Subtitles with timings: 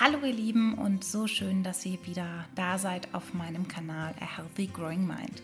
[0.00, 4.38] Hallo ihr Lieben und so schön, dass ihr wieder da seid auf meinem Kanal A
[4.38, 5.42] Healthy Growing Mind.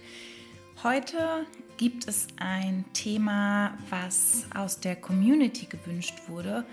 [0.82, 1.44] Heute
[1.76, 6.64] gibt es ein Thema, was aus der Community gewünscht wurde.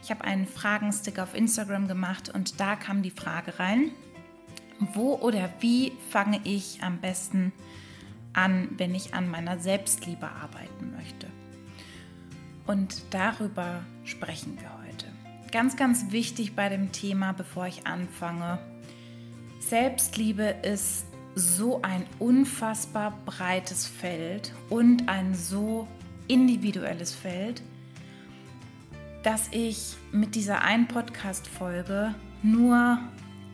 [0.00, 3.90] Ich habe einen Fragenstick auf Instagram gemacht und da kam die Frage rein,
[4.78, 7.52] wo oder wie fange ich am besten
[8.32, 11.26] an, wenn ich an meiner Selbstliebe arbeiten möchte?
[12.64, 14.83] Und darüber sprechen wir heute.
[15.54, 18.58] Ganz, ganz wichtig bei dem Thema, bevor ich anfange.
[19.60, 21.06] Selbstliebe ist
[21.36, 25.86] so ein unfassbar breites Feld und ein so
[26.26, 27.62] individuelles Feld,
[29.22, 32.98] dass ich mit dieser einen Podcast-Folge nur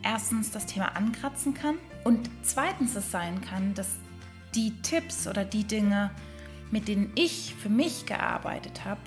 [0.01, 3.97] erstens das Thema ankratzen kann und zweitens es sein kann, dass
[4.55, 6.09] die Tipps oder die Dinge,
[6.71, 9.01] mit denen ich für mich gearbeitet habe,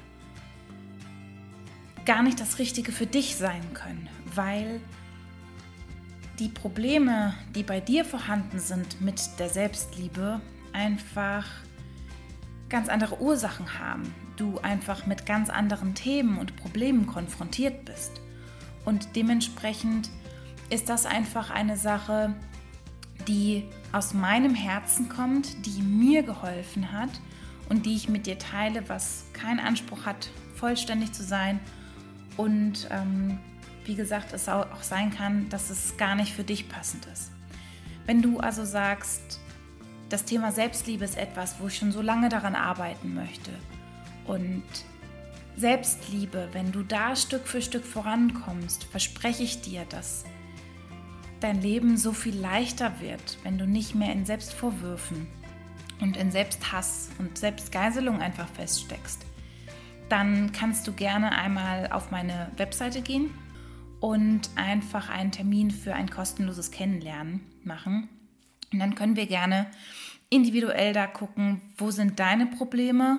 [2.04, 4.80] gar nicht das Richtige für dich sein können, weil
[6.38, 10.40] die Probleme, die bei dir vorhanden sind mit der Selbstliebe,
[10.72, 11.46] einfach
[12.68, 14.14] ganz andere Ursachen haben.
[14.36, 18.20] Du einfach mit ganz anderen Themen und Problemen konfrontiert bist.
[18.84, 20.10] Und dementsprechend
[20.70, 22.34] ist das einfach eine Sache,
[23.28, 27.10] die aus meinem Herzen kommt, die mir geholfen hat
[27.68, 31.60] und die ich mit dir teile, was keinen Anspruch hat, vollständig zu sein
[32.36, 33.38] und ähm,
[33.84, 37.30] wie gesagt, es auch sein kann, dass es gar nicht für dich passend ist.
[38.06, 39.40] Wenn du also sagst,
[40.08, 43.50] das Thema Selbstliebe ist etwas, wo ich schon so lange daran arbeiten möchte
[44.26, 44.62] und
[45.56, 50.24] Selbstliebe, wenn du da Stück für Stück vorankommst, verspreche ich dir, dass
[51.40, 55.28] dein Leben so viel leichter wird, wenn du nicht mehr in Selbstvorwürfen
[56.00, 59.24] und in Selbsthass und Selbstgeiselung einfach feststeckst
[60.08, 63.30] dann kannst du gerne einmal auf meine Webseite gehen
[64.00, 68.08] und einfach einen Termin für ein kostenloses Kennenlernen machen.
[68.72, 69.66] Und dann können wir gerne
[70.30, 73.18] individuell da gucken, wo sind deine Probleme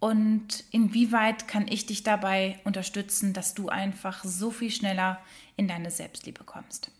[0.00, 5.18] und inwieweit kann ich dich dabei unterstützen, dass du einfach so viel schneller
[5.56, 6.90] in deine Selbstliebe kommst.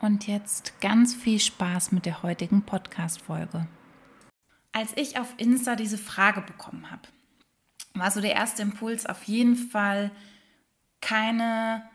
[0.00, 3.66] Und jetzt ganz viel Spaß mit der heutigen Podcast-Folge.
[4.72, 7.02] Als ich auf Insta diese Frage bekommen habe,
[7.98, 10.10] war so der erste Impuls auf jeden Fall
[11.00, 11.88] keine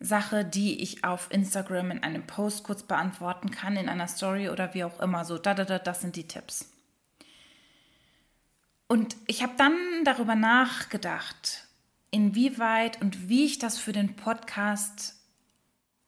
[0.00, 4.74] Sache, die ich auf Instagram in einem Post kurz beantworten kann, in einer Story oder
[4.74, 5.24] wie auch immer.
[5.24, 6.72] So, da, da, da, das sind die Tipps.
[8.86, 11.66] Und ich habe dann darüber nachgedacht,
[12.10, 15.16] inwieweit und wie ich das für den Podcast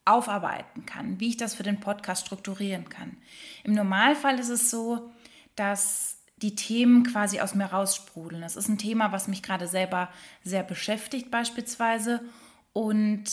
[0.05, 3.17] aufarbeiten kann, wie ich das für den Podcast strukturieren kann.
[3.63, 5.11] Im Normalfall ist es so,
[5.55, 8.41] dass die Themen quasi aus mir raussprudeln.
[8.41, 10.09] Das ist ein Thema, was mich gerade selber
[10.43, 12.21] sehr beschäftigt beispielsweise.
[12.73, 13.23] Und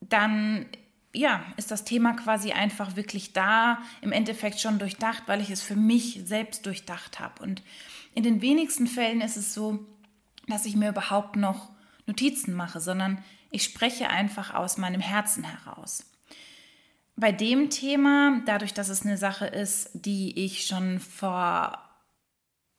[0.00, 0.66] dann
[1.12, 5.62] ja, ist das Thema quasi einfach wirklich da, im Endeffekt schon durchdacht, weil ich es
[5.62, 7.42] für mich selbst durchdacht habe.
[7.42, 7.62] Und
[8.14, 9.84] in den wenigsten Fällen ist es so,
[10.46, 11.70] dass ich mir überhaupt noch
[12.06, 16.04] Notizen mache, sondern ich spreche einfach aus meinem Herzen heraus.
[17.16, 21.89] Bei dem Thema, dadurch, dass es eine Sache ist, die ich schon vor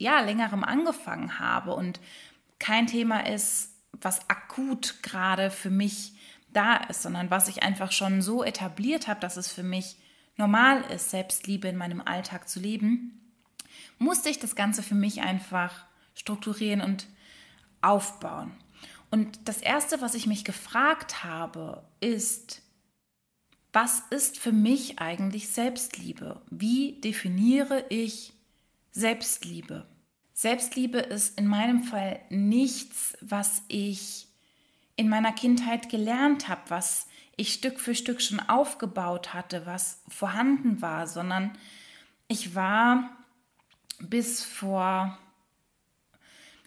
[0.01, 1.99] ja, längerem angefangen habe und
[2.59, 6.13] kein Thema ist, was akut gerade für mich
[6.53, 9.97] da ist, sondern was ich einfach schon so etabliert habe, dass es für mich
[10.37, 13.19] normal ist, Selbstliebe in meinem Alltag zu leben,
[13.99, 15.85] musste ich das Ganze für mich einfach
[16.15, 17.07] strukturieren und
[17.81, 18.51] aufbauen.
[19.09, 22.61] Und das Erste, was ich mich gefragt habe, ist,
[23.73, 26.41] was ist für mich eigentlich Selbstliebe?
[26.49, 28.33] Wie definiere ich
[28.91, 29.85] Selbstliebe?
[30.41, 34.25] Selbstliebe ist in meinem Fall nichts, was ich
[34.95, 37.05] in meiner Kindheit gelernt habe, was
[37.37, 41.55] ich Stück für Stück schon aufgebaut hatte, was vorhanden war, sondern
[42.27, 43.15] ich war
[43.99, 45.15] bis vor,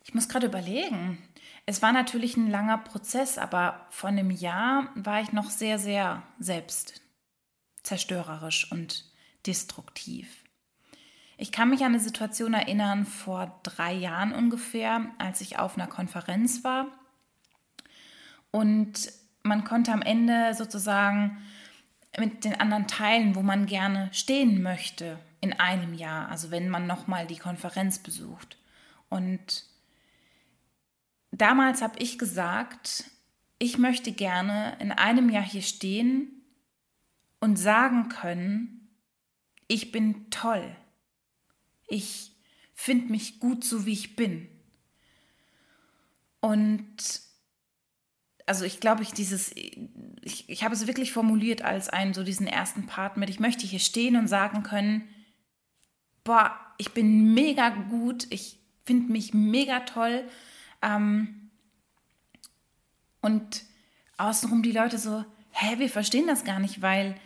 [0.05, 1.19] ich muss gerade überlegen,
[1.67, 6.23] es war natürlich ein langer Prozess, aber vor einem Jahr war ich noch sehr, sehr
[6.39, 9.11] selbstzerstörerisch und
[9.49, 10.44] destruktiv.
[11.37, 15.89] Ich kann mich an eine Situation erinnern vor drei Jahren ungefähr, als ich auf einer
[15.89, 16.87] Konferenz war.
[18.51, 21.39] Und man konnte am Ende sozusagen
[22.19, 26.87] mit den anderen teilen, wo man gerne stehen möchte in einem Jahr, also wenn man
[26.87, 28.57] nochmal die Konferenz besucht.
[29.09, 29.65] Und
[31.33, 33.05] damals habe ich gesagt,
[33.59, 36.43] ich möchte gerne in einem Jahr hier stehen
[37.41, 38.89] und sagen können,
[39.67, 40.77] ich bin toll.
[41.87, 42.33] Ich
[42.75, 44.49] finde mich gut so, wie ich bin.
[46.41, 47.23] Und
[48.47, 49.53] also ich glaube, ich dieses,
[50.23, 53.67] ich, ich habe es wirklich formuliert als einen, so diesen ersten Part mit, ich möchte
[53.67, 55.09] hier stehen und sagen können,
[56.25, 60.29] boah, ich bin mega gut, ich finde mich mega toll.
[60.83, 61.51] Ähm,
[63.21, 63.63] und
[64.19, 67.17] außenrum die Leute so, hä, wir verstehen das gar nicht, weil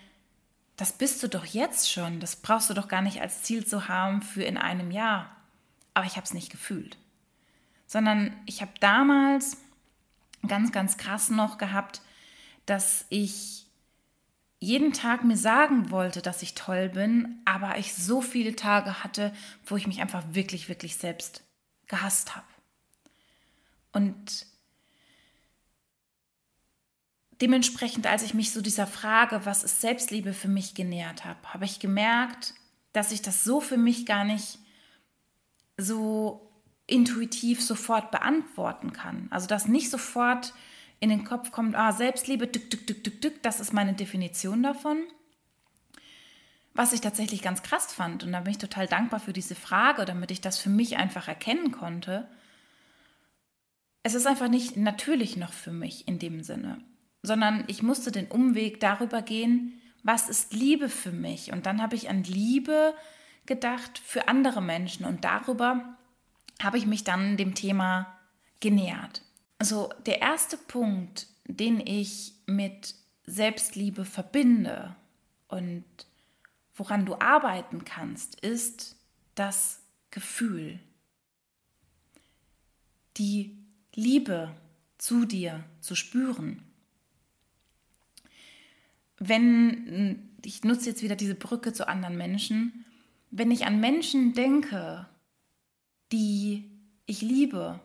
[0.78, 2.20] das bist du doch jetzt schon.
[2.20, 5.36] Das brauchst du doch gar nicht als Ziel zu haben für in einem Jahr.
[5.92, 6.96] Aber ich habe es nicht gefühlt.
[7.88, 9.56] Sondern ich habe damals
[10.46, 12.00] ganz, ganz krass noch gehabt,
[12.64, 13.66] dass ich
[14.60, 19.32] jeden Tag mir sagen wollte, dass ich toll bin, aber ich so viele Tage hatte,
[19.66, 21.42] wo ich mich einfach wirklich, wirklich selbst
[21.88, 22.46] gehasst habe.
[23.90, 24.46] Und
[27.40, 31.64] dementsprechend, als ich mich so dieser Frage, was ist Selbstliebe für mich genähert habe, habe
[31.64, 32.54] ich gemerkt,
[32.92, 34.58] dass ich das so für mich gar nicht
[35.76, 36.50] so
[36.86, 39.28] intuitiv sofort beantworten kann.
[39.30, 40.54] Also dass nicht sofort
[41.00, 44.62] in den Kopf kommt, ah, Selbstliebe, dück, dück, dück, dück, dück, das ist meine Definition
[44.62, 44.98] davon.
[46.74, 50.04] Was ich tatsächlich ganz krass fand, und da bin ich total dankbar für diese Frage,
[50.04, 52.28] damit ich das für mich einfach erkennen konnte.
[54.02, 56.82] Es ist einfach nicht natürlich noch für mich in dem Sinne
[57.22, 61.52] sondern ich musste den Umweg darüber gehen, was ist Liebe für mich?
[61.52, 62.94] Und dann habe ich an Liebe
[63.46, 65.96] gedacht für andere Menschen und darüber
[66.62, 68.18] habe ich mich dann dem Thema
[68.60, 69.22] genähert.
[69.58, 72.94] Also der erste Punkt, den ich mit
[73.26, 74.94] Selbstliebe verbinde
[75.48, 75.84] und
[76.74, 78.96] woran du arbeiten kannst, ist
[79.34, 80.78] das Gefühl.
[83.16, 83.58] Die
[83.94, 84.54] Liebe
[84.96, 86.67] zu dir zu spüren
[89.18, 92.84] wenn, ich nutze jetzt wieder diese Brücke zu anderen Menschen,
[93.30, 95.06] wenn ich an Menschen denke,
[96.12, 96.70] die
[97.06, 97.80] ich liebe,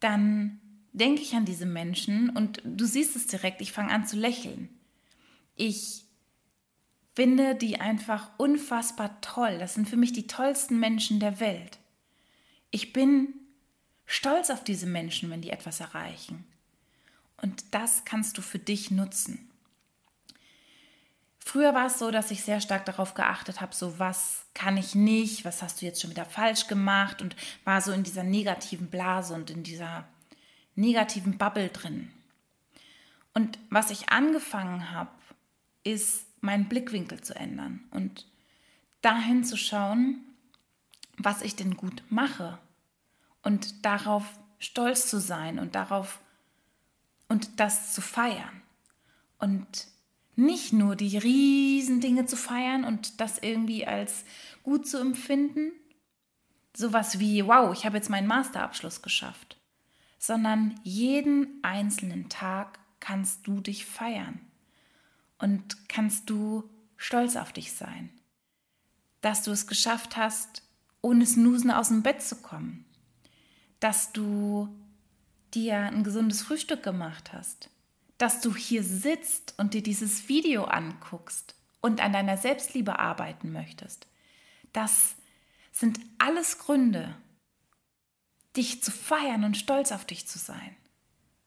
[0.00, 0.60] dann
[0.92, 4.68] denke ich an diese Menschen und du siehst es direkt, ich fange an zu lächeln.
[5.54, 6.04] Ich
[7.14, 9.58] finde die einfach unfassbar toll.
[9.58, 11.78] Das sind für mich die tollsten Menschen der Welt.
[12.70, 13.34] Ich bin
[14.06, 16.44] stolz auf diese Menschen, wenn die etwas erreichen.
[17.40, 19.47] Und das kannst du für dich nutzen.
[21.48, 24.94] Früher war es so, dass ich sehr stark darauf geachtet habe, so was kann ich
[24.94, 27.34] nicht, was hast du jetzt schon wieder falsch gemacht und
[27.64, 30.06] war so in dieser negativen Blase und in dieser
[30.74, 32.10] negativen Bubble drin.
[33.32, 35.08] Und was ich angefangen habe,
[35.84, 38.26] ist meinen Blickwinkel zu ändern und
[39.00, 40.20] dahin zu schauen,
[41.16, 42.58] was ich denn gut mache
[43.40, 44.26] und darauf
[44.58, 46.20] stolz zu sein und darauf
[47.26, 48.60] und das zu feiern.
[49.38, 49.88] Und
[50.38, 54.24] nicht nur die Riesendinge zu feiern und das irgendwie als
[54.62, 55.72] gut zu empfinden,
[56.76, 59.56] sowas wie, wow, ich habe jetzt meinen Masterabschluss geschafft,
[60.18, 64.40] sondern jeden einzelnen Tag kannst du dich feiern
[65.38, 68.10] und kannst du stolz auf dich sein,
[69.20, 70.62] dass du es geschafft hast,
[71.02, 72.84] ohne Snoosen aus dem Bett zu kommen,
[73.80, 74.68] dass du
[75.52, 77.70] dir ein gesundes Frühstück gemacht hast,
[78.18, 84.06] dass du hier sitzt und dir dieses Video anguckst und an deiner Selbstliebe arbeiten möchtest.
[84.72, 85.14] Das
[85.72, 87.14] sind alles Gründe,
[88.56, 90.76] dich zu feiern und stolz auf dich zu sein.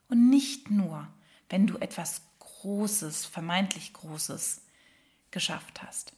[0.07, 1.07] Und nicht nur,
[1.49, 4.61] wenn du etwas Großes, vermeintlich Großes
[5.31, 6.13] geschafft hast.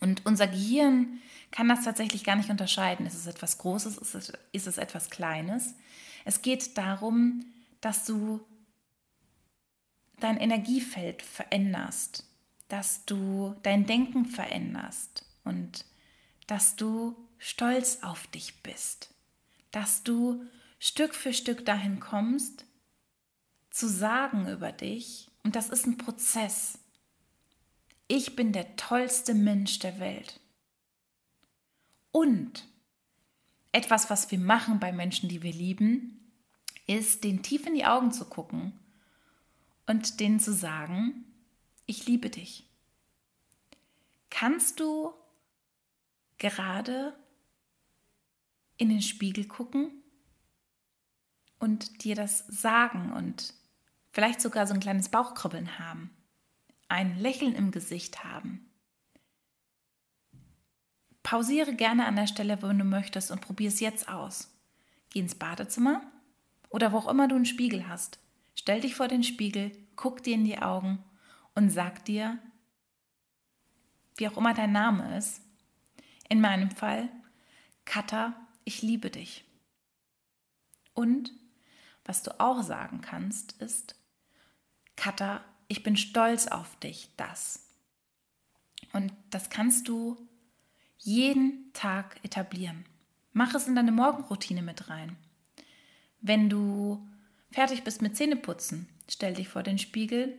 [0.00, 3.06] Und unser Gehirn kann das tatsächlich gar nicht unterscheiden.
[3.06, 5.74] Ist es etwas Großes, ist es, ist es etwas Kleines?
[6.24, 7.46] Es geht darum,
[7.80, 8.44] dass du
[10.20, 12.24] dein Energiefeld veränderst,
[12.68, 15.84] dass du dein Denken veränderst und
[16.46, 19.14] dass du stolz auf dich bist,
[19.70, 20.44] dass du
[20.78, 22.64] Stück für Stück dahin kommst,
[23.70, 26.78] zu sagen über dich, und das ist ein Prozess.
[28.08, 30.40] Ich bin der tollste Mensch der Welt.
[32.10, 32.66] Und
[33.70, 36.32] etwas, was wir machen bei Menschen, die wir lieben,
[36.86, 38.72] ist, den tief in die Augen zu gucken
[39.86, 41.24] und denen zu sagen,
[41.86, 42.68] ich liebe dich.
[44.30, 45.14] Kannst du
[46.38, 47.16] gerade
[48.76, 49.90] in den Spiegel gucken
[51.58, 53.54] und dir das sagen und
[54.10, 56.10] vielleicht sogar so ein kleines Bauchkribbeln haben,
[56.88, 58.68] ein Lächeln im Gesicht haben.
[61.22, 64.52] Pausiere gerne an der Stelle, wenn du möchtest und probier es jetzt aus.
[65.10, 66.02] Geh ins Badezimmer
[66.68, 68.20] oder wo auch immer du einen Spiegel hast
[68.58, 71.04] Stell dich vor den Spiegel, guck dir in die Augen
[71.54, 72.38] und sag dir,
[74.16, 75.42] wie auch immer dein Name ist,
[76.28, 77.08] in meinem Fall,
[77.84, 78.34] Katha,
[78.64, 79.44] ich liebe dich.
[80.94, 81.32] Und
[82.06, 83.96] Was du auch sagen kannst, ist,
[84.94, 87.68] Katha, ich bin stolz auf dich, das.
[88.92, 90.16] Und das kannst du
[90.98, 92.84] jeden Tag etablieren.
[93.32, 95.16] Mach es in deine Morgenroutine mit rein.
[96.20, 97.04] Wenn du
[97.52, 100.38] fertig bist mit Zähneputzen, stell dich vor den Spiegel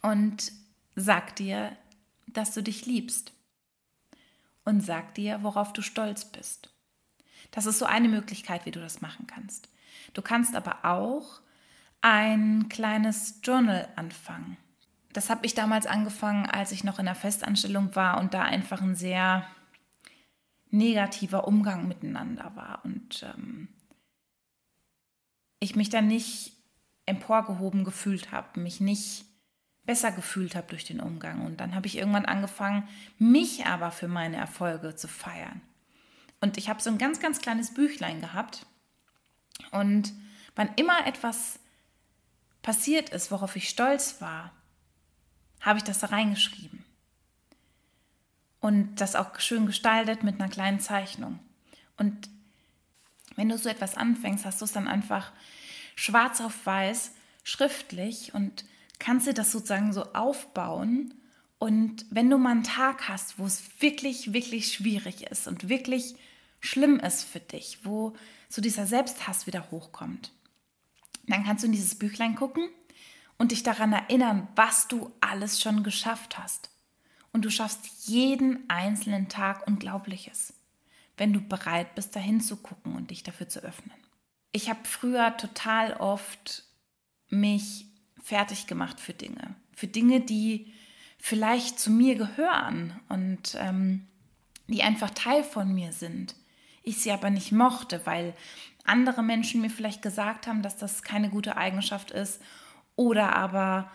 [0.00, 0.52] und
[0.94, 1.76] sag dir,
[2.26, 3.32] dass du dich liebst.
[4.64, 6.70] Und sag dir, worauf du stolz bist.
[7.50, 9.68] Das ist so eine Möglichkeit, wie du das machen kannst.
[10.14, 11.40] Du kannst aber auch
[12.00, 14.56] ein kleines Journal anfangen.
[15.12, 18.80] Das habe ich damals angefangen, als ich noch in der Festanstellung war und da einfach
[18.80, 19.46] ein sehr
[20.70, 23.68] negativer Umgang miteinander war und ähm,
[25.62, 26.56] ich mich dann nicht
[27.06, 29.24] emporgehoben gefühlt habe, mich nicht
[29.84, 31.46] besser gefühlt habe durch den Umgang.
[31.46, 32.88] Und dann habe ich irgendwann angefangen,
[33.18, 35.60] mich aber für meine Erfolge zu feiern.
[36.40, 38.66] Und ich habe so ein ganz, ganz kleines Büchlein gehabt.
[39.70, 40.12] Und
[40.56, 41.60] wann immer etwas
[42.62, 44.52] passiert ist, worauf ich stolz war,
[45.60, 46.84] habe ich das da reingeschrieben.
[48.58, 51.38] Und das auch schön gestaltet mit einer kleinen Zeichnung.
[51.96, 52.28] Und
[53.36, 55.32] wenn du so etwas anfängst, hast du es dann einfach
[55.96, 57.12] schwarz auf weiß,
[57.44, 58.64] schriftlich und
[58.98, 61.14] kannst dir das sozusagen so aufbauen.
[61.58, 66.16] Und wenn du mal einen Tag hast, wo es wirklich, wirklich schwierig ist und wirklich
[66.60, 68.14] schlimm ist für dich, wo
[68.48, 70.32] so dieser Selbsthass wieder hochkommt,
[71.26, 72.68] dann kannst du in dieses Büchlein gucken
[73.38, 76.70] und dich daran erinnern, was du alles schon geschafft hast.
[77.32, 80.52] Und du schaffst jeden einzelnen Tag Unglaubliches,
[81.16, 83.96] wenn du bereit bist, dahin zu gucken und dich dafür zu öffnen.
[84.52, 86.64] Ich habe früher total oft
[87.28, 87.86] mich
[88.22, 90.72] fertig gemacht für Dinge, für Dinge, die
[91.18, 94.06] vielleicht zu mir gehören und ähm,
[94.68, 96.34] die einfach Teil von mir sind.
[96.82, 98.34] Ich sie aber nicht mochte, weil
[98.84, 102.42] andere Menschen mir vielleicht gesagt haben, dass das keine gute Eigenschaft ist
[102.96, 103.90] oder aber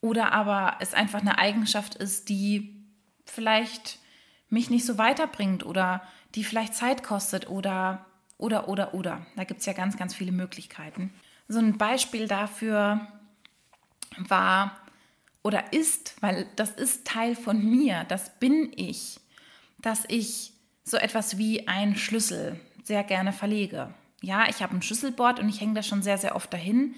[0.00, 2.84] oder aber es einfach eine Eigenschaft ist, die
[3.24, 4.00] vielleicht
[4.48, 6.02] mich nicht so weiterbringt oder
[6.34, 8.06] die vielleicht Zeit kostet oder
[8.38, 9.26] oder oder oder.
[9.36, 11.12] Da gibt es ja ganz, ganz viele Möglichkeiten.
[11.48, 13.06] So ein Beispiel dafür
[14.18, 14.76] war
[15.42, 19.20] oder ist, weil das ist Teil von mir, das bin ich,
[19.80, 20.52] dass ich
[20.84, 23.94] so etwas wie einen Schlüssel sehr gerne verlege.
[24.20, 26.94] Ja, ich habe ein Schlüsselboard und ich hänge das schon sehr, sehr oft dahin.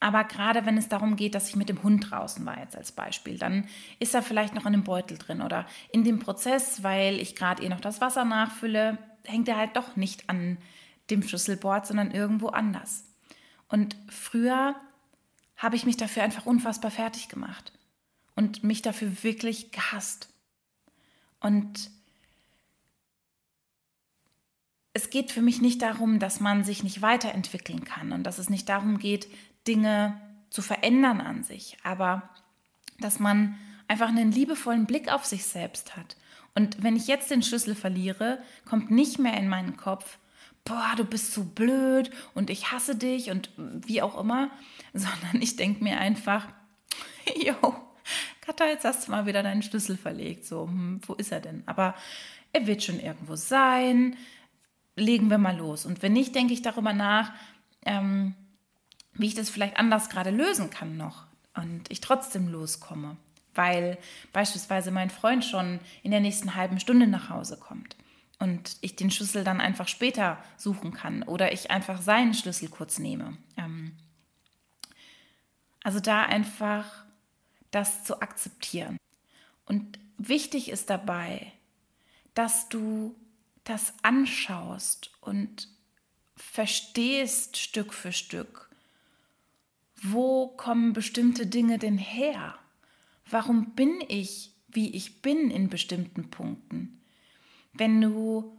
[0.00, 2.92] Aber gerade wenn es darum geht, dass ich mit dem Hund draußen war, jetzt als
[2.92, 7.20] Beispiel, dann ist er vielleicht noch in einem Beutel drin oder in dem Prozess, weil
[7.20, 10.58] ich gerade ihr noch das Wasser nachfülle, hängt er halt doch nicht an
[11.10, 13.04] dem Schlüsselboard, sondern irgendwo anders.
[13.68, 14.76] Und früher
[15.56, 17.72] habe ich mich dafür einfach unfassbar fertig gemacht
[18.36, 20.28] und mich dafür wirklich gehasst.
[21.40, 21.90] Und
[24.94, 28.50] es geht für mich nicht darum, dass man sich nicht weiterentwickeln kann und dass es
[28.50, 29.28] nicht darum geht,
[29.68, 30.20] Dinge
[30.50, 32.28] zu verändern an sich, aber
[32.98, 33.56] dass man
[33.86, 36.16] einfach einen liebevollen Blick auf sich selbst hat.
[36.54, 40.18] Und wenn ich jetzt den Schlüssel verliere, kommt nicht mehr in meinen Kopf,
[40.64, 44.50] boah, du bist so blöd und ich hasse dich und wie auch immer,
[44.92, 46.46] sondern ich denke mir einfach,
[47.36, 47.74] jo,
[48.40, 50.46] Katha, jetzt hast du mal wieder deinen Schlüssel verlegt.
[50.46, 51.62] So, hm, wo ist er denn?
[51.66, 51.94] Aber
[52.52, 54.16] er wird schon irgendwo sein.
[54.96, 55.84] Legen wir mal los.
[55.84, 57.32] Und wenn nicht, denke ich darüber nach,
[57.84, 58.34] ähm,
[59.14, 63.16] wie ich das vielleicht anders gerade lösen kann noch und ich trotzdem loskomme,
[63.54, 63.98] weil
[64.32, 67.96] beispielsweise mein Freund schon in der nächsten halben Stunde nach Hause kommt
[68.38, 72.98] und ich den Schlüssel dann einfach später suchen kann oder ich einfach seinen Schlüssel kurz
[72.98, 73.36] nehme.
[73.56, 73.96] Ähm,
[75.82, 77.04] also da einfach
[77.70, 78.96] das zu akzeptieren.
[79.64, 81.52] Und wichtig ist dabei,
[82.34, 83.14] dass du
[83.64, 85.68] das anschaust und
[86.36, 88.67] verstehst Stück für Stück,
[90.02, 92.54] wo kommen bestimmte Dinge denn her?
[93.30, 97.00] Warum bin ich, wie ich bin in bestimmten Punkten?
[97.72, 98.56] Wenn du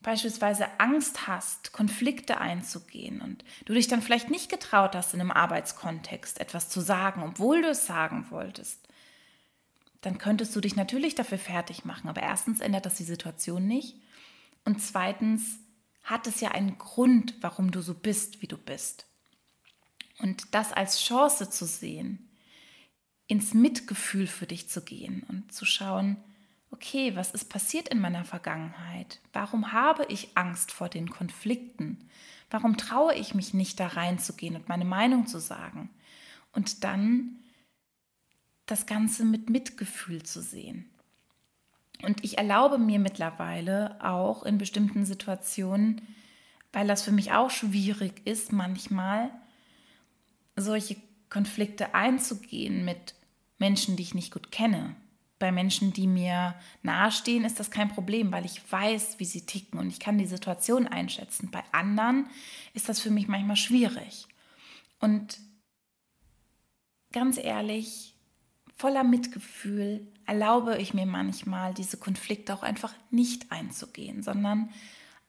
[0.00, 5.30] beispielsweise Angst hast, Konflikte einzugehen und du dich dann vielleicht nicht getraut hast, in einem
[5.30, 8.88] Arbeitskontext etwas zu sagen, obwohl du es sagen wolltest,
[10.00, 12.08] dann könntest du dich natürlich dafür fertig machen.
[12.08, 13.96] Aber erstens ändert das die Situation nicht.
[14.64, 15.58] Und zweitens
[16.04, 19.07] hat es ja einen Grund, warum du so bist, wie du bist.
[20.20, 22.28] Und das als Chance zu sehen,
[23.26, 26.16] ins Mitgefühl für dich zu gehen und zu schauen,
[26.70, 29.20] okay, was ist passiert in meiner Vergangenheit?
[29.32, 32.08] Warum habe ich Angst vor den Konflikten?
[32.50, 35.90] Warum traue ich mich nicht da reinzugehen und meine Meinung zu sagen?
[36.52, 37.38] Und dann
[38.66, 40.90] das Ganze mit Mitgefühl zu sehen.
[42.02, 46.02] Und ich erlaube mir mittlerweile auch in bestimmten Situationen
[46.72, 49.30] weil das für mich auch schwierig ist, manchmal
[50.60, 50.96] solche
[51.30, 53.14] Konflikte einzugehen mit
[53.58, 54.94] Menschen, die ich nicht gut kenne.
[55.38, 59.78] Bei Menschen, die mir nahestehen, ist das kein Problem, weil ich weiß, wie sie ticken
[59.78, 61.50] und ich kann die Situation einschätzen.
[61.50, 62.26] Bei anderen
[62.74, 64.26] ist das für mich manchmal schwierig.
[64.98, 65.38] Und
[67.12, 68.14] ganz ehrlich,
[68.76, 74.70] voller Mitgefühl erlaube ich mir manchmal, diese Konflikte auch einfach nicht einzugehen, sondern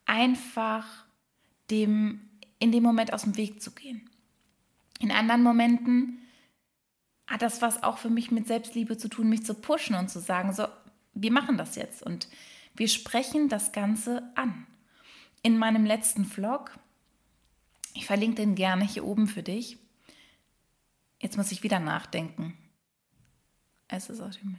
[0.06, 0.86] einfach
[1.70, 2.22] dem
[2.60, 4.09] in dem Moment aus dem Weg zu gehen.
[5.00, 6.20] In anderen Momenten
[7.26, 10.20] hat das was auch für mich mit Selbstliebe zu tun, mich zu pushen und zu
[10.20, 10.68] sagen, so,
[11.14, 12.28] wir machen das jetzt und
[12.76, 14.68] wir sprechen das Ganze an.
[15.42, 16.78] In meinem letzten Vlog,
[17.94, 19.78] ich verlinke den gerne hier oben für dich.
[21.22, 22.58] Jetzt muss ich wieder nachdenken.
[23.88, 24.56] Es ist auch die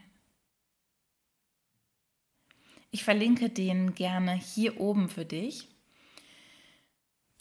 [2.91, 5.69] Ich verlinke den gerne hier oben für dich.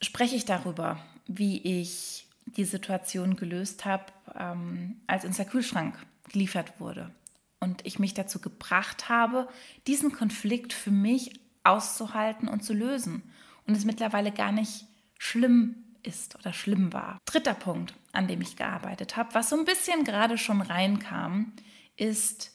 [0.02, 5.96] Spreche ich darüber, wie ich die Situation gelöst habe, ähm, als unser Kühlschrank
[6.30, 7.14] geliefert wurde.
[7.60, 9.48] Und ich mich dazu gebracht habe,
[9.88, 13.24] diesen Konflikt für mich auszuhalten und zu lösen.
[13.68, 14.86] Und es mittlerweile gar nicht
[15.18, 17.20] schlimm ist oder schlimm war.
[17.26, 21.54] Dritter Punkt, an dem ich gearbeitet habe, was so ein bisschen gerade schon reinkam,
[21.98, 22.52] ist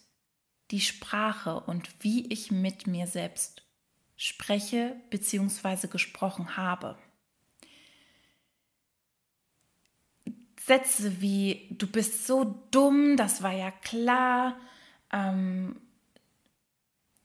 [0.71, 3.63] die Sprache und wie ich mit mir selbst
[4.17, 5.89] spreche bzw.
[5.89, 6.97] gesprochen habe.
[10.67, 14.57] Sätze wie, du bist so dumm, das war ja klar,
[15.13, 15.77] ähm,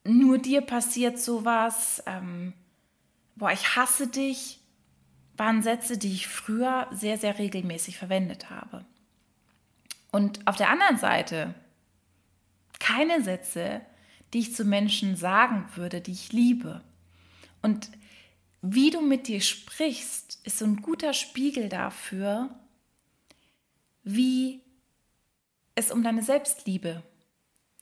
[0.04, 2.52] nur dir passiert sowas, ähm,
[3.36, 4.60] boah, ich hasse dich,
[5.38, 8.84] waren Sätze, die ich früher sehr, sehr regelmäßig verwendet habe.
[10.10, 11.54] Und auf der anderen Seite
[12.78, 13.80] keine Sätze,
[14.34, 16.82] die ich zu Menschen sagen würde, die ich liebe.
[17.62, 17.90] Und
[18.60, 22.54] wie du mit dir sprichst, ist so ein guter Spiegel dafür,
[24.14, 24.62] wie
[25.74, 27.02] es um deine Selbstliebe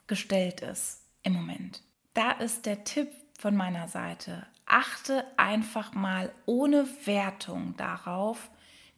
[0.07, 1.83] gestellt ist im Moment.
[2.15, 4.47] Da ist der Tipp von meiner Seite.
[4.67, 8.51] Achte einfach mal ohne Wertung darauf,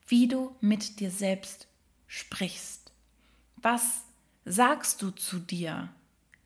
[0.06, 1.68] wie du mit dir selbst
[2.06, 2.92] sprichst.
[3.56, 4.02] Was
[4.44, 5.90] sagst du zu dir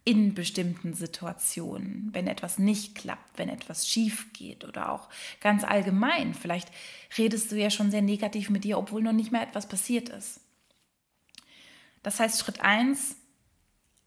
[0.04, 5.08] in bestimmten Situationen, wenn etwas nicht klappt, wenn etwas schief geht oder auch
[5.40, 6.34] ganz allgemein.
[6.34, 6.68] Vielleicht
[7.16, 10.40] redest du ja schon sehr negativ mit dir, obwohl noch nicht mehr etwas passiert ist.
[12.04, 13.16] Das heißt, Schritt 1,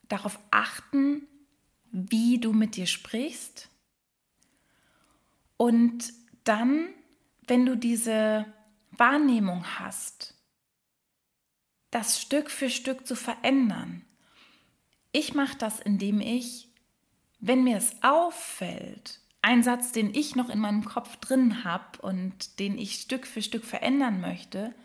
[0.07, 1.27] darauf achten,
[1.91, 3.69] wie du mit dir sprichst.
[5.57, 6.89] Und dann,
[7.47, 8.45] wenn du diese
[8.91, 10.36] Wahrnehmung hast,
[11.89, 14.05] das Stück für Stück zu verändern.
[15.12, 16.69] Ich mache das, indem ich,
[17.39, 22.60] wenn mir es auffällt, ein Satz, den ich noch in meinem Kopf drin habe und
[22.60, 24.75] den ich Stück für Stück verändern möchte,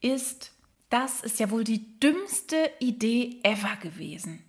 [0.00, 0.51] ist,
[0.92, 4.44] das ist ja wohl die dümmste Idee ever gewesen.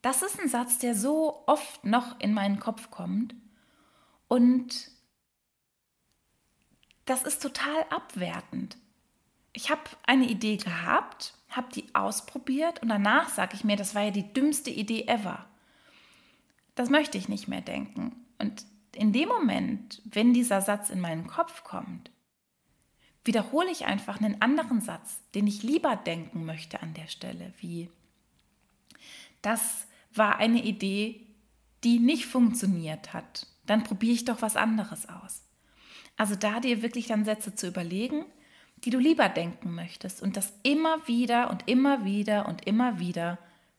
[0.00, 3.34] Das ist ein Satz, der so oft noch in meinen Kopf kommt
[4.26, 4.90] und
[7.04, 8.78] das ist total abwertend.
[9.52, 14.04] Ich habe eine Idee gehabt, habe die ausprobiert und danach sage ich mir, das war
[14.04, 15.44] ja die dümmste Idee ever.
[16.74, 18.24] Das möchte ich nicht mehr denken.
[18.38, 22.10] Und in dem Moment, wenn dieser Satz in meinen Kopf kommt,
[23.24, 27.90] wiederhole ich einfach einen anderen Satz, den ich lieber denken möchte an der Stelle, wie
[29.42, 31.26] das war eine Idee,
[31.84, 33.46] die nicht funktioniert hat.
[33.66, 35.42] Dann probiere ich doch was anderes aus.
[36.16, 38.24] Also da dir wirklich dann Sätze zu überlegen,
[38.84, 43.38] die du lieber denken möchtest und das immer wieder und immer wieder und immer wieder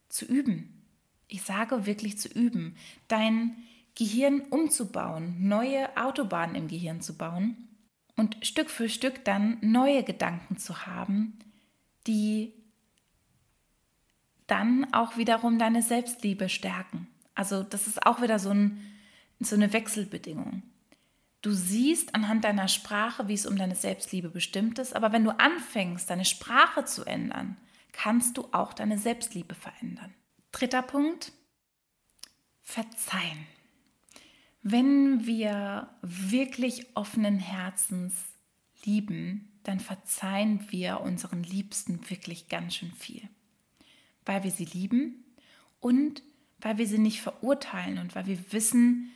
[0.10, 0.84] zu üben.
[1.28, 2.76] Ich sage wirklich zu üben,
[3.08, 3.56] dein
[3.96, 7.68] Gehirn umzubauen, neue Autobahnen im Gehirn zu bauen
[8.22, 11.40] und Stück für Stück dann neue Gedanken zu haben,
[12.06, 12.54] die
[14.46, 17.08] dann auch wiederum deine Selbstliebe stärken.
[17.34, 18.80] Also das ist auch wieder so, ein,
[19.40, 20.62] so eine Wechselbedingung.
[21.42, 25.32] Du siehst anhand deiner Sprache, wie es um deine Selbstliebe bestimmt ist, aber wenn du
[25.32, 27.58] anfängst, deine Sprache zu ändern,
[27.92, 30.14] kannst du auch deine Selbstliebe verändern.
[30.52, 31.32] Dritter Punkt,
[32.62, 33.48] verzeihen.
[34.64, 38.14] Wenn wir wirklich offenen Herzens
[38.84, 43.28] lieben, dann verzeihen wir unseren Liebsten wirklich ganz schön viel.
[44.26, 45.24] Weil wir sie lieben
[45.80, 46.22] und
[46.60, 49.12] weil wir sie nicht verurteilen und weil wir wissen,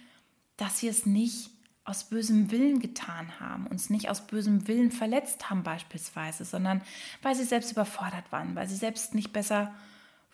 [0.57, 1.51] dass sie es nicht
[1.83, 6.81] aus bösem Willen getan haben, uns nicht aus bösem Willen verletzt haben beispielsweise, sondern
[7.21, 9.73] weil sie selbst überfordert waren, weil sie selbst nicht besser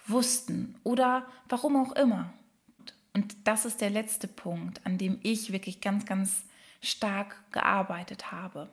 [0.08, 2.34] wussten oder warum auch immer.
[3.14, 6.46] Und das ist der letzte Punkt, an dem ich wirklich ganz, ganz
[6.82, 8.72] stark gearbeitet habe.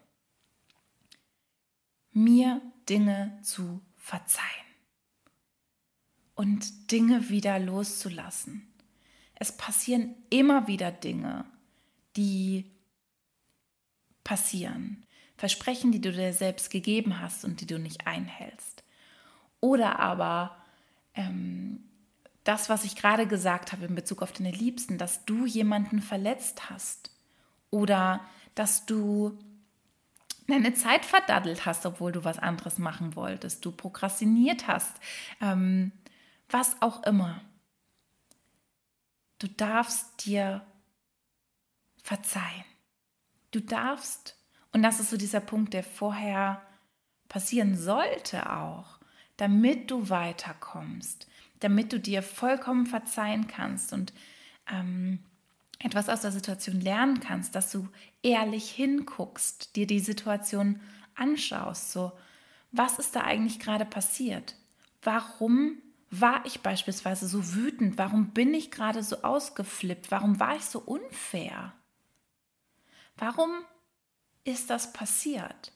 [2.13, 4.69] Mir Dinge zu verzeihen
[6.35, 8.67] und Dinge wieder loszulassen.
[9.35, 11.45] Es passieren immer wieder Dinge,
[12.17, 12.71] die
[14.25, 15.05] passieren.
[15.37, 18.83] Versprechen, die du dir selbst gegeben hast und die du nicht einhältst.
[19.61, 20.57] Oder aber
[21.15, 21.88] ähm,
[22.45, 26.71] das, was ich gerade gesagt habe in Bezug auf deine Liebsten, dass du jemanden verletzt
[26.71, 27.11] hast.
[27.71, 28.21] Oder
[28.55, 29.39] dass du
[30.47, 33.65] deine Zeit verdaddelt hast, obwohl du was anderes machen wolltest.
[33.65, 34.97] Du prokrastiniert hast.
[35.41, 35.93] Ähm,
[36.49, 37.41] was auch immer.
[39.39, 40.65] Du darfst dir
[42.03, 42.65] verzeihen.
[43.51, 44.37] Du darfst,
[44.73, 46.63] und das ist so dieser Punkt, der vorher
[47.29, 48.98] passieren sollte auch,
[49.39, 51.27] damit du weiterkommst,
[51.61, 54.13] damit du dir vollkommen verzeihen kannst und
[54.71, 55.21] ähm,
[55.79, 57.89] etwas aus der Situation lernen kannst, dass du
[58.23, 60.81] ehrlich hinguckst, dir die Situation
[61.15, 62.13] anschaust, so,
[62.73, 64.57] was ist da eigentlich gerade passiert?
[65.03, 65.79] Warum
[66.11, 67.97] war ich beispielsweise so wütend?
[67.97, 70.11] Warum bin ich gerade so ausgeflippt?
[70.11, 71.73] Warum war ich so unfair?
[73.17, 73.51] Warum
[74.45, 75.73] ist das passiert?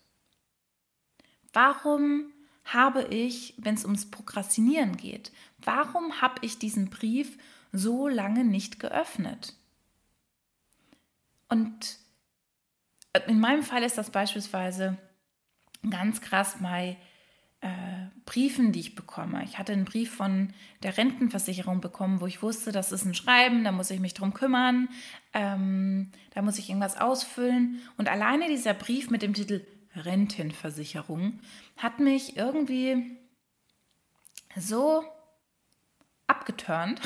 [1.53, 2.33] Warum
[2.65, 7.39] habe ich, wenn es ums Prokrastinieren geht, warum habe ich diesen Brief
[7.73, 9.55] so lange nicht geöffnet?
[11.49, 11.99] Und
[13.27, 14.97] in meinem Fall ist das beispielsweise
[15.91, 16.97] ganz krass bei
[17.61, 17.69] äh,
[18.25, 19.45] Briefen, die ich bekomme.
[19.45, 23.65] Ich hatte einen Brief von der Rentenversicherung bekommen, wo ich wusste, das ist ein Schreiben,
[23.65, 24.89] da muss ich mich drum kümmern,
[25.33, 27.81] ähm, da muss ich irgendwas ausfüllen.
[27.97, 31.41] Und alleine dieser Brief mit dem Titel Rentenversicherung
[31.77, 33.19] hat mich irgendwie
[34.57, 35.05] so
[36.27, 37.01] abgeturnt,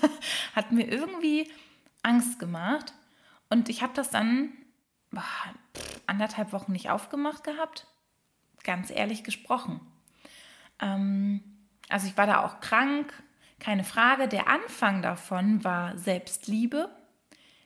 [0.54, 1.50] hat mir irgendwie
[2.02, 2.94] Angst gemacht.
[3.48, 4.52] Und ich habe das dann
[5.10, 5.22] boah,
[6.06, 7.86] anderthalb Wochen nicht aufgemacht gehabt,
[8.62, 9.80] ganz ehrlich gesprochen.
[10.80, 11.42] Ähm,
[11.88, 13.12] also ich war da auch krank,
[13.58, 14.28] keine Frage.
[14.28, 16.88] Der Anfang davon war Selbstliebe.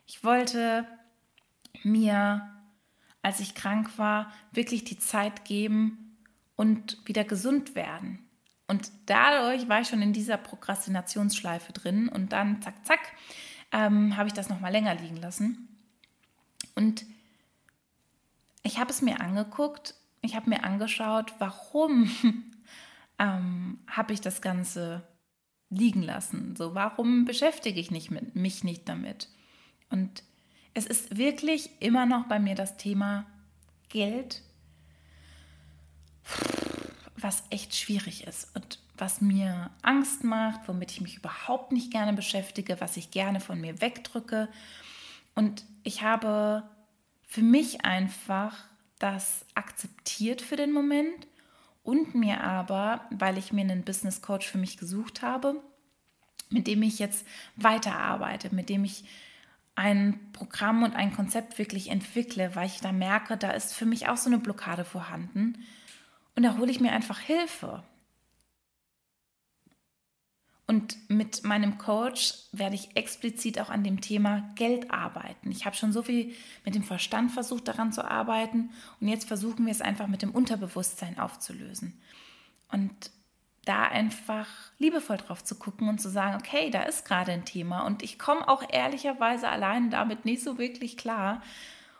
[0.06, 0.86] Ich wollte
[1.82, 2.53] mir,
[3.24, 6.18] als ich krank war, wirklich die Zeit geben
[6.56, 8.18] und wieder gesund werden.
[8.68, 13.00] Und dadurch war ich schon in dieser Prokrastinationsschleife drin und dann zack, zack,
[13.72, 15.68] ähm, habe ich das nochmal länger liegen lassen.
[16.74, 17.06] Und
[18.62, 22.10] ich habe es mir angeguckt, ich habe mir angeschaut, warum
[23.18, 25.02] ähm, habe ich das Ganze
[25.70, 26.56] liegen lassen?
[26.56, 29.30] So, warum beschäftige ich nicht mit, mich nicht damit?
[29.88, 30.24] Und
[30.74, 33.24] es ist wirklich immer noch bei mir das Thema
[33.88, 34.42] Geld,
[37.16, 42.12] was echt schwierig ist und was mir Angst macht, womit ich mich überhaupt nicht gerne
[42.12, 44.48] beschäftige, was ich gerne von mir wegdrücke.
[45.34, 46.62] Und ich habe
[47.26, 48.56] für mich einfach
[48.98, 51.26] das akzeptiert für den Moment
[51.82, 55.60] und mir aber, weil ich mir einen Business Coach für mich gesucht habe,
[56.50, 59.04] mit dem ich jetzt weiterarbeite, mit dem ich
[59.76, 64.08] ein Programm und ein Konzept wirklich entwickle, weil ich da merke, da ist für mich
[64.08, 65.64] auch so eine Blockade vorhanden.
[66.36, 67.82] Und da hole ich mir einfach Hilfe.
[70.66, 75.50] Und mit meinem Coach werde ich explizit auch an dem Thema Geld arbeiten.
[75.50, 76.34] Ich habe schon so viel
[76.64, 80.30] mit dem Verstand versucht daran zu arbeiten und jetzt versuchen wir es einfach mit dem
[80.30, 82.00] Unterbewusstsein aufzulösen.
[82.68, 83.10] Und
[83.64, 84.48] da einfach
[84.78, 88.18] liebevoll drauf zu gucken und zu sagen, okay, da ist gerade ein Thema und ich
[88.18, 91.42] komme auch ehrlicherweise allein damit nicht so wirklich klar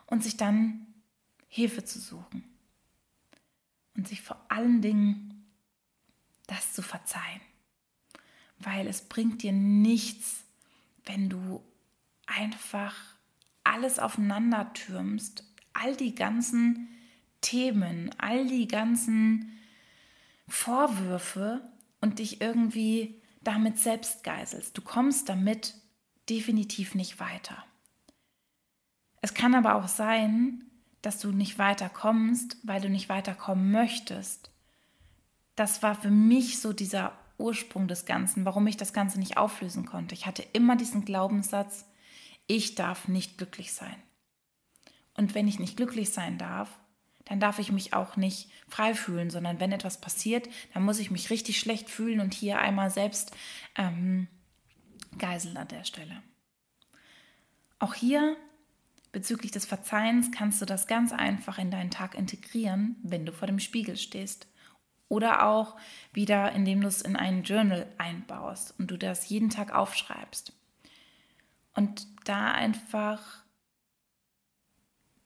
[0.07, 0.87] und sich dann
[1.47, 2.43] Hilfe zu suchen
[3.95, 5.45] und sich vor allen Dingen
[6.47, 7.41] das zu verzeihen.
[8.59, 10.43] Weil es bringt dir nichts,
[11.05, 11.63] wenn du
[12.25, 12.95] einfach
[13.63, 16.89] alles aufeinander türmst, all die ganzen
[17.41, 19.51] Themen, all die ganzen
[20.47, 21.61] Vorwürfe
[22.01, 24.77] und dich irgendwie damit selbst geiselst.
[24.77, 25.75] Du kommst damit
[26.29, 27.63] definitiv nicht weiter.
[29.21, 30.63] Es kann aber auch sein,
[31.01, 34.51] dass du nicht weiterkommst, weil du nicht weiterkommen möchtest.
[35.55, 39.85] Das war für mich so dieser Ursprung des Ganzen, warum ich das Ganze nicht auflösen
[39.85, 40.15] konnte.
[40.15, 41.85] Ich hatte immer diesen Glaubenssatz,
[42.47, 43.95] ich darf nicht glücklich sein.
[45.15, 46.69] Und wenn ich nicht glücklich sein darf,
[47.25, 51.11] dann darf ich mich auch nicht frei fühlen, sondern wenn etwas passiert, dann muss ich
[51.11, 53.35] mich richtig schlecht fühlen und hier einmal selbst
[53.75, 54.27] ähm,
[55.17, 56.21] geiseln an der Stelle.
[57.79, 58.37] Auch hier
[59.11, 63.47] bezüglich des Verzeihens kannst du das ganz einfach in deinen Tag integrieren, wenn du vor
[63.47, 64.47] dem Spiegel stehst.
[65.07, 65.77] Oder auch
[66.13, 70.51] wieder, indem du es in einen Journal einbaust und du das jeden Tag aufschreibst.
[71.73, 73.43] Und da einfach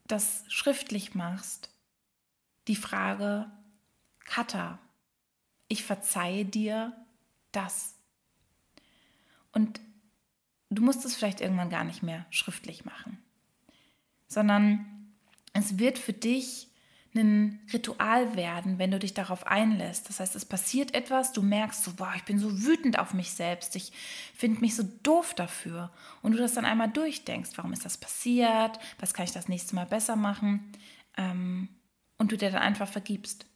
[0.06, 1.70] das schriftlich machst,
[2.70, 3.50] die Frage,
[4.24, 4.78] Kata,
[5.66, 6.92] ich verzeihe dir
[7.50, 7.96] das.
[9.50, 9.80] Und
[10.70, 13.18] du musst es vielleicht irgendwann gar nicht mehr schriftlich machen,
[14.28, 14.86] sondern
[15.52, 16.68] es wird für dich
[17.12, 20.08] ein Ritual werden, wenn du dich darauf einlässt.
[20.08, 23.32] Das heißt, es passiert etwas, du merkst so, boah, ich bin so wütend auf mich
[23.32, 23.92] selbst, ich
[24.32, 25.90] finde mich so doof dafür.
[26.22, 29.74] Und du das dann einmal durchdenkst, warum ist das passiert, was kann ich das nächste
[29.74, 30.70] Mal besser machen
[31.16, 31.68] ähm,
[32.20, 33.46] und du dir dann einfach vergibst.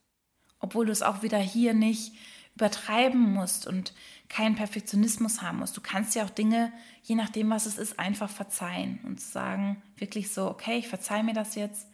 [0.59, 2.15] Obwohl du es auch wieder hier nicht
[2.55, 3.93] übertreiben musst und
[4.29, 5.77] keinen Perfektionismus haben musst.
[5.77, 6.73] Du kannst ja auch Dinge,
[7.03, 11.35] je nachdem, was es ist, einfach verzeihen und sagen wirklich so, okay, ich verzeihe mir
[11.35, 11.89] das jetzt.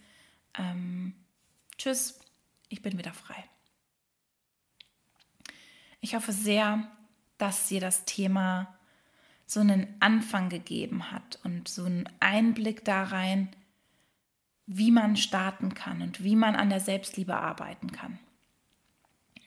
[0.57, 1.15] Ähm,
[1.77, 2.21] tschüss,
[2.69, 3.43] ich bin wieder frei.
[6.01, 6.89] Ich hoffe sehr,
[7.37, 8.73] dass dir das Thema
[9.45, 13.49] so einen Anfang gegeben hat und so einen Einblick da rein,
[14.73, 18.21] wie man starten kann und wie man an der Selbstliebe arbeiten kann.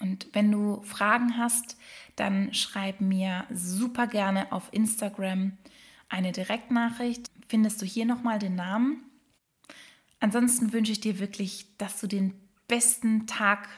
[0.01, 1.77] Und wenn du Fragen hast,
[2.17, 5.57] dann schreib mir super gerne auf Instagram
[6.09, 7.31] eine Direktnachricht.
[7.47, 8.97] Findest du hier nochmal den Namen?
[10.19, 12.33] Ansonsten wünsche ich dir wirklich, dass du den
[12.67, 13.69] besten Tag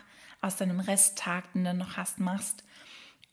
[0.41, 2.63] aus deinem Resttag, den du noch hast, machst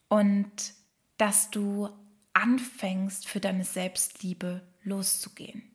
[0.09, 0.75] und
[1.16, 1.88] dass du
[2.35, 5.71] anfängst, für deine Selbstliebe loszugehen.